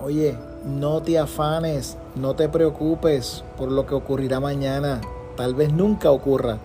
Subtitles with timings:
[0.00, 5.00] Oye, no te afanes, no te preocupes por lo que ocurrirá mañana.
[5.36, 6.58] Tal vez nunca ocurra.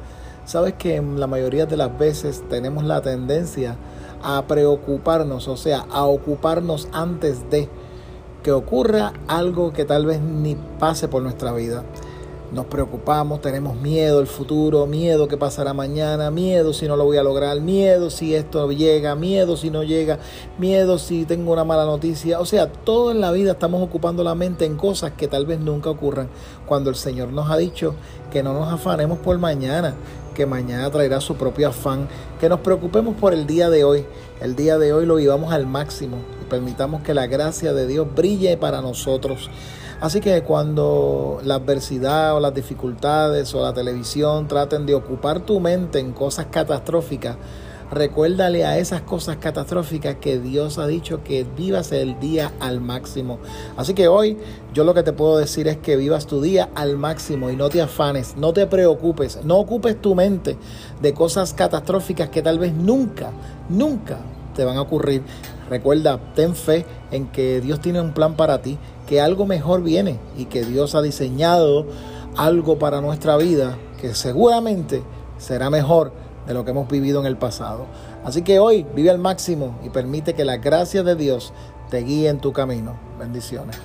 [0.46, 3.76] Sabes que la mayoría de las veces tenemos la tendencia
[4.22, 7.70] a preocuparnos, o sea, a ocuparnos antes de
[8.44, 11.84] que ocurra algo que tal vez ni pase por nuestra vida.
[12.54, 17.18] Nos preocupamos, tenemos miedo al futuro, miedo que pasará mañana, miedo si no lo voy
[17.18, 20.20] a lograr, miedo si esto llega, miedo si no llega,
[20.60, 22.40] miedo si tengo una mala noticia.
[22.40, 25.62] O sea, todo en la vida estamos ocupando la mente en cosas que tal vez
[25.62, 26.30] nunca ocurran.
[26.68, 27.96] Cuando el Señor nos ha dicho
[28.32, 29.96] que no nos afanemos por mañana,
[30.36, 32.08] que mañana traerá su propio afán,
[32.40, 34.06] que nos preocupemos por el día de hoy.
[34.42, 36.18] El día de hoy lo vivamos al máximo
[36.54, 39.50] permitamos que la gracia de Dios brille para nosotros.
[40.02, 45.60] Así que cuando la adversidad o las dificultades o la televisión traten de ocupar tu
[45.60, 47.38] mente en cosas catastróficas,
[47.90, 53.40] recuérdale a esas cosas catastróficas que Dios ha dicho que vivas el día al máximo.
[53.76, 54.38] Así que hoy
[54.76, 57.70] yo lo que te puedo decir es que vivas tu día al máximo y no
[57.70, 60.56] te afanes, no te preocupes, no ocupes tu mente
[61.02, 63.32] de cosas catastróficas que tal vez nunca,
[63.70, 64.20] nunca
[64.54, 65.24] te van a ocurrir.
[65.70, 70.20] Recuerda, ten fe en que Dios tiene un plan para ti, que algo mejor viene
[70.38, 71.86] y que Dios ha diseñado
[72.36, 75.02] algo para nuestra vida que seguramente
[75.38, 76.12] será mejor
[76.46, 77.86] de lo que hemos vivido en el pasado.
[78.26, 81.54] Así que hoy vive al máximo y permite que la gracia de Dios
[81.90, 82.98] te guíe en tu camino.
[83.18, 83.78] Bendiciones.